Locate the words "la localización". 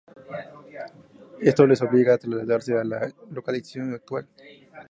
2.83-3.93